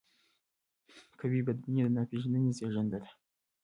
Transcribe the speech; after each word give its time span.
قومي 1.19 1.39
بدبیني 1.47 1.81
د 1.85 1.89
ناپېژندنې 1.97 2.55
زیږنده 2.57 2.97
ده. 3.03 3.09